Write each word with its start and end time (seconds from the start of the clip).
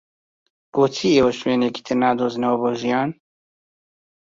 بۆچی 0.73 1.09
ئێوە 1.15 1.31
شوێنێکی 1.39 1.81
تر 1.85 1.93
نادۆزنەوە 2.01 2.57
بۆ 2.61 2.69
ژیان؟ 2.81 3.09